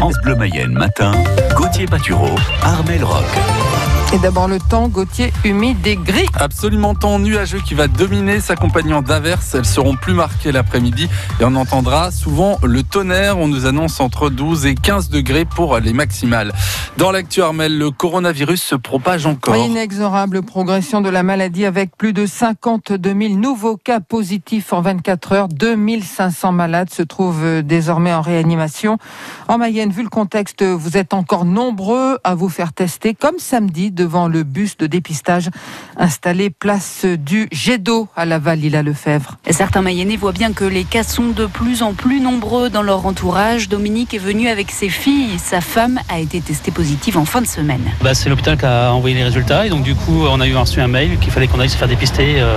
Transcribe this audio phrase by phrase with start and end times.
[0.00, 1.12] France Bleu Mayenne matin,
[1.54, 3.99] Gauthier Patureau, Armel Rock.
[4.12, 6.26] Et d'abord le temps, Gauthier, humide et gris.
[6.34, 9.54] Absolument temps nuageux qui va dominer, s'accompagnant d'averses.
[9.54, 13.38] Elles seront plus marquées l'après-midi et on entendra souvent le tonnerre.
[13.38, 16.52] On nous annonce entre 12 et 15 degrés pour les maximales.
[16.96, 19.54] Dans l'actu Armel, le coronavirus se propage encore.
[19.54, 25.32] Inexorable progression de la maladie avec plus de 52 000 nouveaux cas positifs en 24
[25.32, 25.48] heures.
[25.48, 28.98] 2500 malades se trouvent désormais en réanimation.
[29.46, 33.92] En Mayenne, vu le contexte, vous êtes encore nombreux à vous faire tester comme samedi
[34.00, 35.50] devant le bus de dépistage
[35.98, 39.36] installé place du Jet d'eau à Laval, à Lefebvre.
[39.50, 43.04] Certains Mayennais voient bien que les cas sont de plus en plus nombreux dans leur
[43.04, 43.68] entourage.
[43.68, 45.38] Dominique est venu avec ses filles.
[45.38, 47.82] Sa femme a été testée positive en fin de semaine.
[48.02, 50.56] Bah, c'est l'hôpital qui a envoyé les résultats et donc du coup on a eu
[50.56, 52.56] reçu un mail qu'il fallait qu'on aille se faire dépister euh,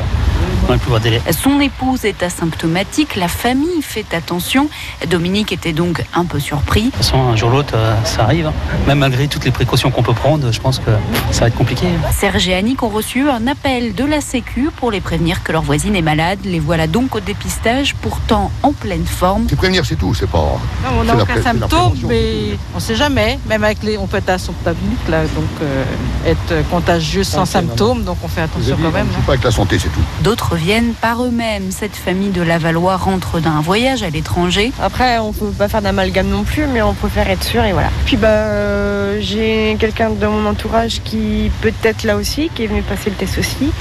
[0.67, 1.21] dans le plus délai.
[1.31, 4.69] Son épouse est asymptomatique, la famille fait attention.
[5.09, 6.83] Dominique était donc un peu surpris.
[6.83, 8.47] De toute façon un jour ou l'autre euh, ça arrive.
[8.47, 8.53] Hein.
[8.87, 10.91] Même malgré toutes les précautions qu'on peut prendre, je pense que
[11.33, 11.87] ça va être compliqué.
[12.11, 15.63] Serge et Annick ont reçu un appel de la Sécu pour les prévenir que leur
[15.63, 16.37] voisine est malade.
[16.45, 19.47] Les voilà donc au dépistage, pourtant en pleine forme.
[19.49, 20.37] C'est prévenir, c'est tout, c'est pas.
[20.37, 23.39] Non, on n'a aucun symptôme, mais on ne sait jamais.
[23.47, 25.83] Même avec les, on peut être asymptomatique là, donc euh,
[26.27, 29.07] être contagieux sans symptômes, donc on fait attention quand même.
[29.25, 30.03] pas avec la santé, c'est tout.
[30.21, 31.71] D'autres viennent par eux-mêmes.
[31.71, 34.71] Cette famille de Lavallois rentre d'un voyage à l'étranger.
[34.81, 37.89] Après, on peut pas faire d'amalgame non plus, mais on préfère être sûr et voilà.
[38.05, 41.22] Puis bah, euh, j'ai quelqu'un de mon entourage qui
[41.61, 43.71] peut-être là aussi, qui est venu passer le test aussi.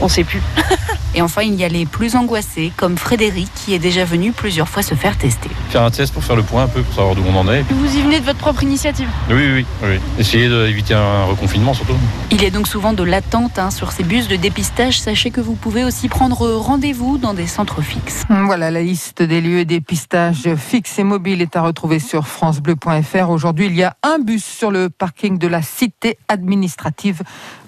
[0.00, 0.42] On sait plus.
[1.16, 4.68] Et enfin, il y a les plus angoissés, comme Frédéric, qui est déjà venu plusieurs
[4.68, 5.48] fois se faire tester.
[5.70, 7.64] Faire un test pour faire le point un peu, pour savoir d'où on en est.
[7.70, 10.00] Vous y venez de votre propre initiative Oui, oui, oui.
[10.18, 11.96] Essayer d'éviter un reconfinement surtout.
[12.30, 15.00] Il y a donc souvent de l'attente hein, sur ces bus de dépistage.
[15.00, 18.24] Sachez que vous pouvez aussi prendre rendez-vous dans des centres fixes.
[18.28, 23.30] Voilà, la liste des lieux de dépistage fixes et mobiles est à retrouver sur francebleu.fr.
[23.30, 27.22] Aujourd'hui, il y a un bus sur le parking de la cité administrative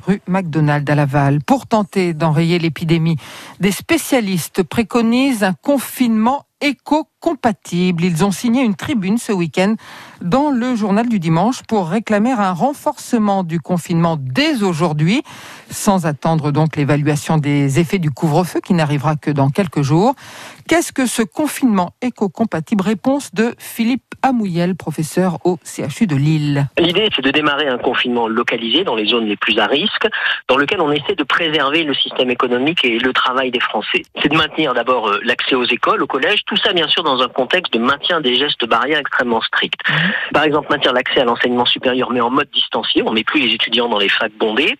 [0.06, 1.40] rue McDonald à Laval.
[1.42, 3.16] Pour tenter d'enrayer l'épidémie,
[3.60, 6.46] des spécialistes préconisent un confinement
[7.26, 8.04] éco-compatible.
[8.04, 9.74] Ils ont signé une tribune ce week-end
[10.20, 15.22] dans le journal du dimanche pour réclamer un renforcement du confinement dès aujourd'hui,
[15.70, 20.14] sans attendre donc l'évaluation des effets du couvre-feu qui n'arrivera que dans quelques jours.
[20.68, 22.82] Qu'est-ce que ce confinement éco-compatible?
[22.82, 26.66] Réponse de Philippe Amouyel, professeur au CHU de Lille.
[26.78, 30.08] L'idée, c'est de démarrer un confinement localisé dans les zones les plus à risque,
[30.48, 34.02] dans lequel on essaie de préserver le système économique et le travail des Français.
[34.20, 37.15] C'est de maintenir d'abord euh, l'accès aux écoles, aux collèges, tout ça bien sûr dans
[37.22, 39.80] un contexte de maintien des gestes barrières extrêmement stricts.
[40.32, 43.02] Par exemple, maintenir l'accès à l'enseignement supérieur, mais en mode distancié.
[43.04, 44.76] On met plus les étudiants dans les facs bondés.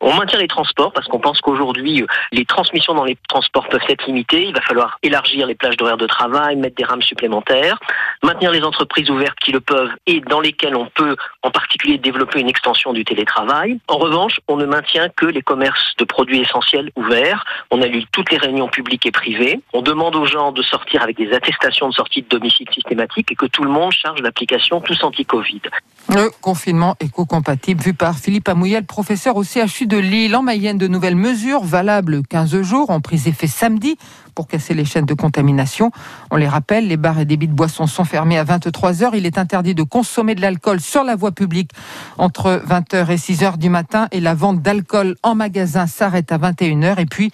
[0.00, 3.84] On maintient les transports parce qu'on pense qu'aujourd'hui, euh, les transmissions dans les transports peuvent
[3.88, 4.46] être limitées.
[4.46, 7.78] Il va falloir élargir les plages d'horaire de travail, mettre des rames supplémentaires,
[8.22, 12.40] maintenir les entreprises ouvertes qui le peuvent et dans lesquelles on peut en particulier développer
[12.40, 13.78] une extension du télétravail.
[13.88, 17.44] En revanche, on ne maintient que les commerces de produits essentiels ouverts.
[17.70, 19.60] On annule toutes les réunions publiques et privées.
[19.72, 23.34] On demande aux gens de sortir avec des attestations de sortie de domicile systématique et
[23.34, 25.62] que tout le monde charge l'application Tous Anti-Covid.
[26.12, 30.34] Le confinement éco-compatible vu par Philippe Amouyel, professeur au CHU de Lille.
[30.34, 33.96] En Mayenne, de nouvelles mesures valables 15 jours ont pris effet samedi
[34.34, 35.92] pour casser les chaînes de contamination.
[36.32, 39.14] On les rappelle, les bars et débits de boissons sont fermés à 23 heures.
[39.14, 41.70] Il est interdit de consommer de l'alcool sur la voie publique
[42.18, 46.98] entre 20h et 6h du matin et la vente d'alcool en magasin s'arrête à 21h.
[46.98, 47.30] Et puis,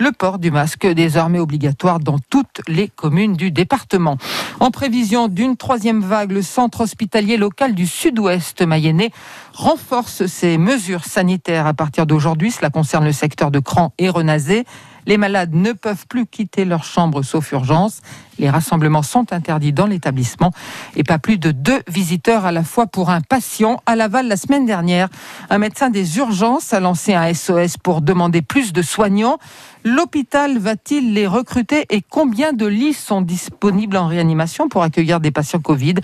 [0.00, 4.16] le port du masque désormais obligatoire dans toutes les communes du département.
[4.60, 9.10] En prévision d'une troisième vague, le centre hospitalier local du sud-ouest mayennais
[9.52, 12.50] renforce ses mesures sanitaires à partir d'aujourd'hui.
[12.50, 14.64] Cela concerne le secteur de Cran et Renazé.
[15.08, 18.02] Les malades ne peuvent plus quitter leur chambre sauf urgence.
[18.38, 20.52] Les rassemblements sont interdits dans l'établissement
[20.96, 23.80] et pas plus de deux visiteurs à la fois pour un patient.
[23.86, 25.08] À Laval, la semaine dernière,
[25.48, 29.38] un médecin des urgences a lancé un SOS pour demander plus de soignants.
[29.82, 35.30] L'hôpital va-t-il les recruter et combien de lits sont disponibles en réanimation pour accueillir des
[35.30, 35.94] patients Covid?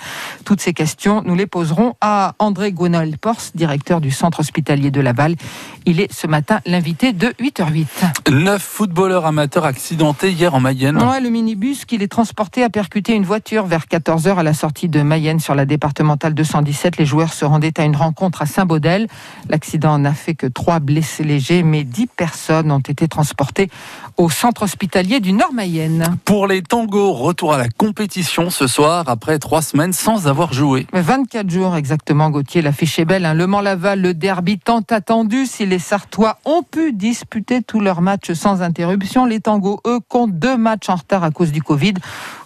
[0.46, 5.02] Toutes ces questions, nous les poserons à André Gonal Pors, directeur du centre hospitalier de
[5.02, 5.36] Laval.
[5.84, 8.13] Il est ce matin l'invité de 8h08.
[8.30, 10.96] Neuf footballeurs amateurs accidentés hier en Mayenne.
[10.96, 14.88] Ouais, le minibus qui les transporté a percuté une voiture vers 14h à la sortie
[14.88, 16.96] de Mayenne sur la départementale 217.
[16.96, 19.08] Les joueurs se rendaient à une rencontre à Saint-Baudel.
[19.50, 23.68] L'accident n'a fait que trois blessés légers, mais dix personnes ont été transportées
[24.16, 26.16] au centre hospitalier du Nord-Mayenne.
[26.24, 30.86] Pour les tangos, retour à la compétition ce soir après trois semaines sans avoir joué.
[30.94, 32.62] 24 jours exactement, Gauthier.
[32.62, 33.26] L'affiche est belle.
[33.26, 33.34] Hein.
[33.34, 35.44] Le Mans-Laval, le derby tant attendu.
[35.44, 38.00] Si les Sartois ont pu disputer tous leurs
[38.34, 39.24] sans interruption.
[39.24, 41.94] Les tangos, eux, comptent deux matchs en retard à cause du Covid.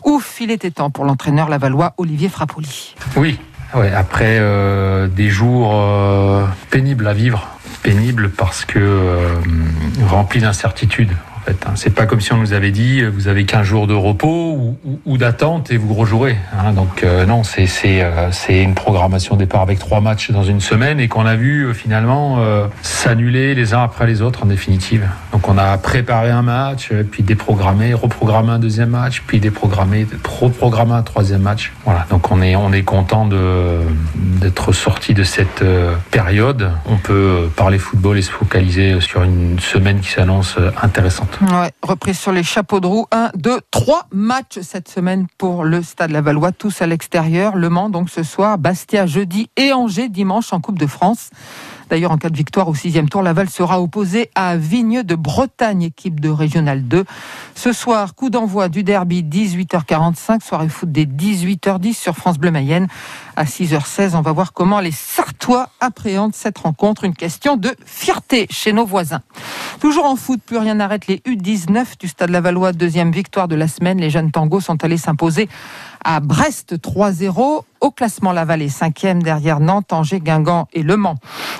[0.04, 2.94] Ouf, il était temps pour l'entraîneur lavallois Olivier Frappoli.
[3.16, 3.38] Oui,
[3.74, 7.48] ouais, après euh, des jours euh, pénibles à vivre,
[7.82, 9.34] pénibles parce que euh,
[10.06, 11.12] remplis d'incertitudes.
[11.48, 11.72] Fait, hein.
[11.76, 14.76] C'est pas comme si on nous avait dit euh, vous avez 15 jours de repos
[15.06, 16.36] ou, d'attente et vous rejouerez.
[16.52, 16.74] hein.
[16.74, 21.08] Donc euh, non, euh, c'est une programmation départ avec trois matchs dans une semaine et
[21.08, 22.38] qu'on a vu finalement
[22.82, 25.08] s'annuler les uns après les autres en définitive.
[25.32, 30.92] Donc on a préparé un match, puis déprogrammé, reprogrammé un deuxième match, puis déprogrammé, reprogrammé
[30.92, 31.72] un troisième match.
[31.84, 32.06] Voilà.
[32.10, 33.26] Donc on est on est content
[34.14, 35.64] d'être sorti de cette
[36.10, 36.72] période.
[36.86, 41.37] On peut parler football et se focaliser sur une semaine qui s'annonce intéressante.
[41.40, 43.06] Ouais, reprise sur les chapeaux de roue.
[43.12, 47.54] Un, deux, trois matchs cette semaine pour le Stade Lavallois, tous à l'extérieur.
[47.54, 51.30] Le Mans, donc ce soir, Bastia jeudi et Angers dimanche en Coupe de France.
[51.90, 55.82] D'ailleurs, en cas de victoire au sixième tour, Laval sera opposé à Vigneux de Bretagne,
[55.82, 57.04] équipe de Régional 2.
[57.54, 62.88] Ce soir, coup d'envoi du derby, 18h45, soirée foot des 18h10 sur France Bleu Mayenne.
[63.36, 67.04] À 6h16, on va voir comment les Sartois appréhendent cette rencontre.
[67.04, 69.22] Une question de fierté chez nos voisins.
[69.80, 72.72] Toujours en foot, plus rien n'arrête les U19 du Stade Lavallois.
[72.72, 73.98] Deuxième victoire de la semaine.
[73.98, 75.48] Les jeunes tangos sont allés s'imposer
[76.04, 77.62] à Brest 3-0.
[77.80, 81.14] Au classement, Laval est cinquième derrière Nantes, Angers, Guingamp et Le Mans.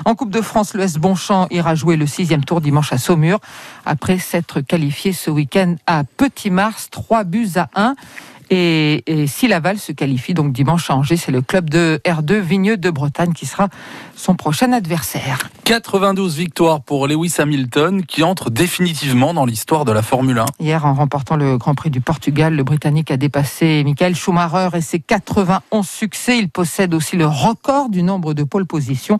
[0.04, 3.38] En Coupe de France, le S Bonchamp ira jouer le sixième tour dimanche à Saumur
[3.86, 7.94] après s'être qualifié ce week-end à Petit Mars, 3 buts à 1.
[8.50, 12.38] Et, et si Laval se qualifie donc dimanche à Angers, c'est le club de R2
[12.38, 13.68] Vigneux de Bretagne qui sera
[14.16, 15.50] son prochain adversaire.
[15.64, 20.46] 92 victoires pour Lewis Hamilton qui entre définitivement dans l'histoire de la Formule 1.
[20.60, 24.80] Hier, en remportant le Grand Prix du Portugal, le Britannique a dépassé Michael Schumacher et
[24.80, 26.38] ses 91 succès.
[26.38, 29.18] Il possède aussi le record du nombre de pole positions.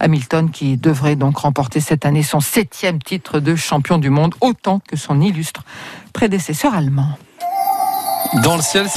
[0.00, 4.80] Hamilton qui devrait donc remporter cette année son septième titre de champion du monde, autant
[4.86, 5.64] que son illustre
[6.12, 7.18] prédécesseur allemand.
[8.34, 8.88] Dans le ciel,